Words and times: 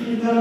إذا 0.00 0.32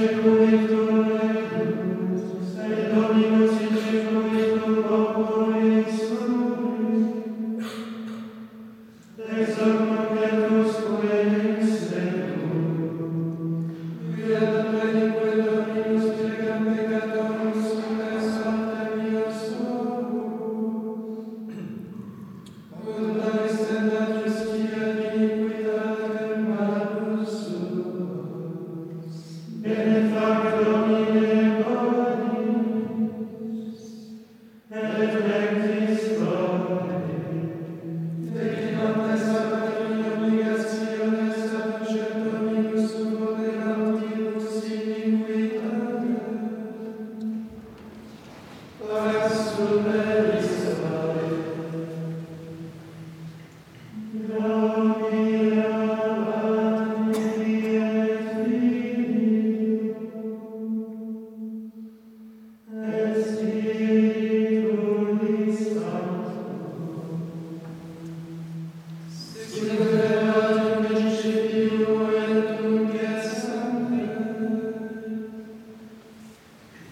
Krishna 0.00 0.39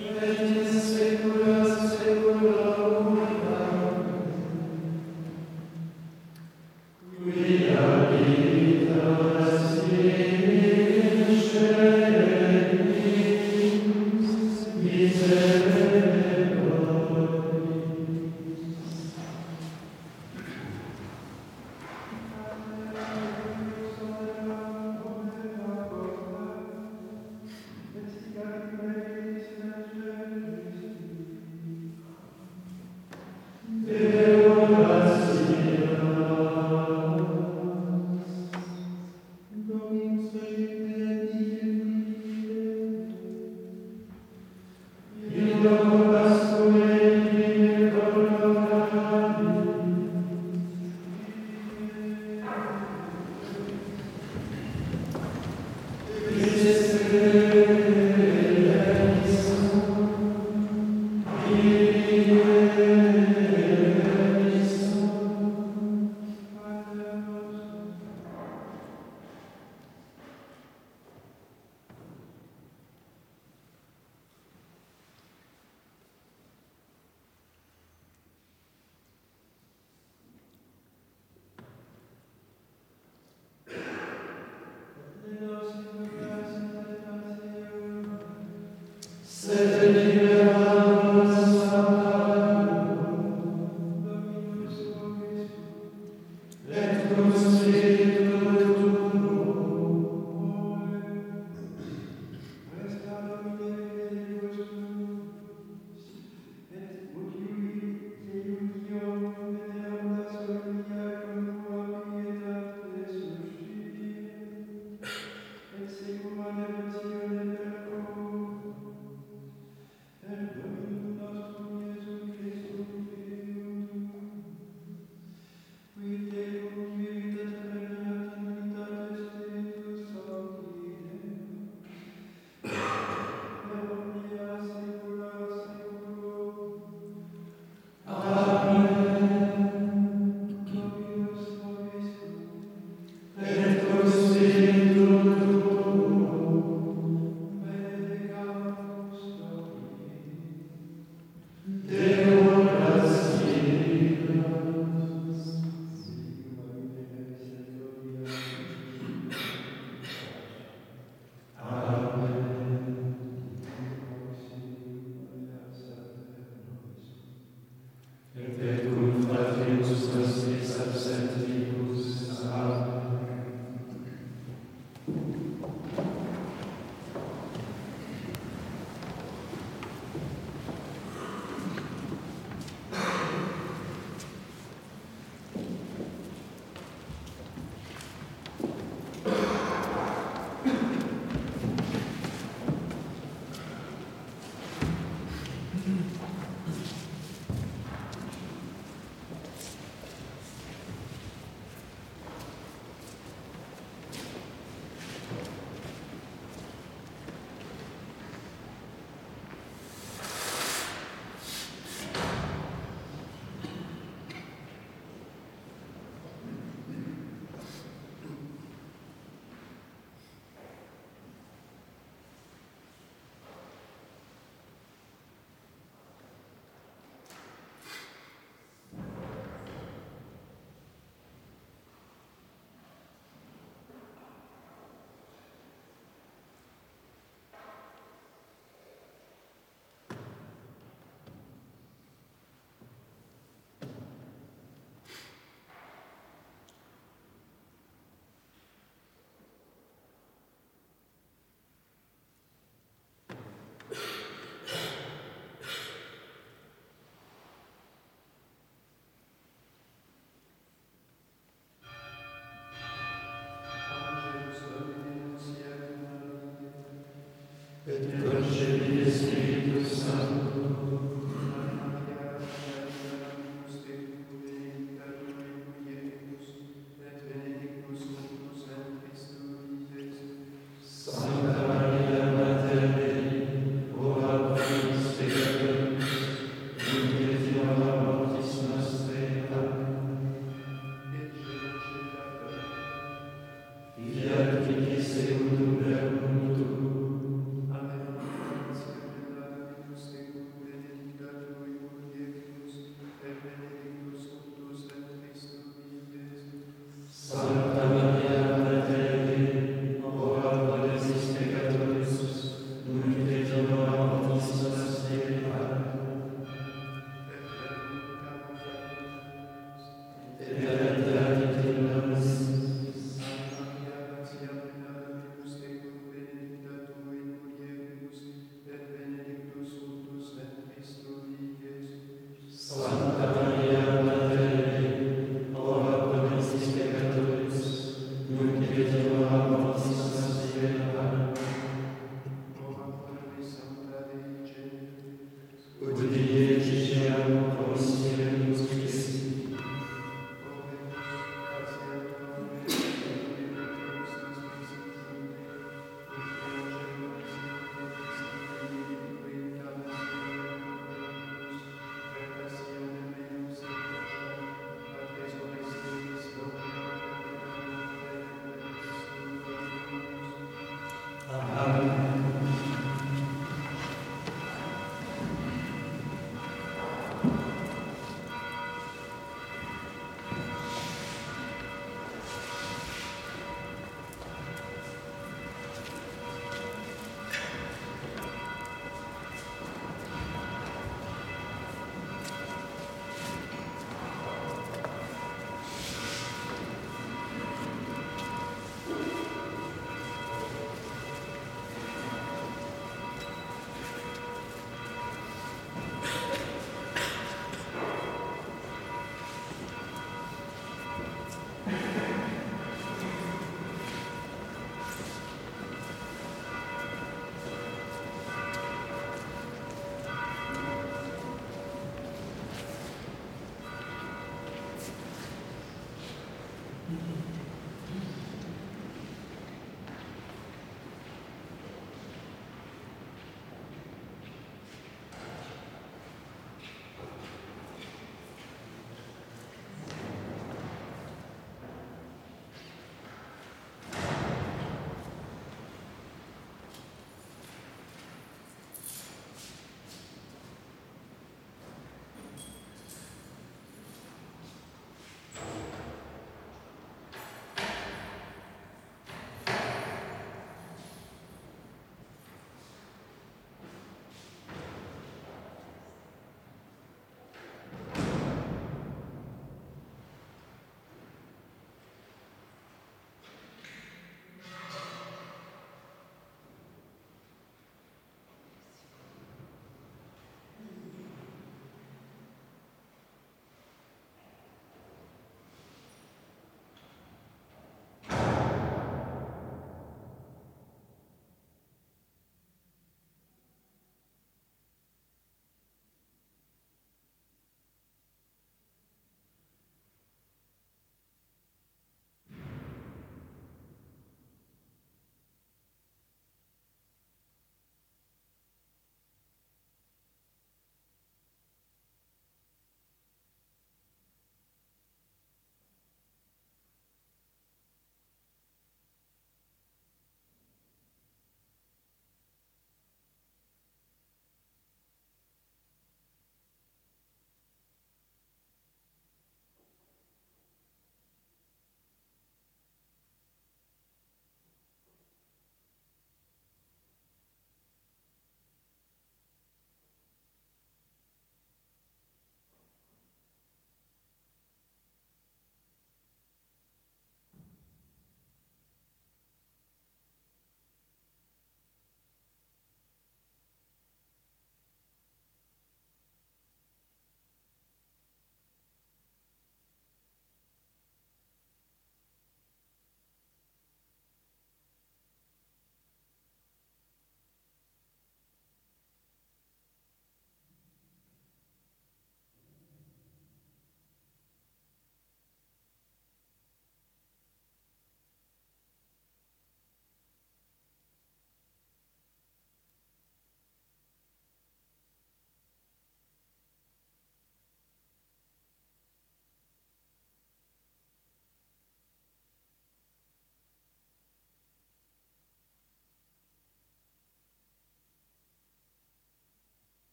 Sed 0.00 0.59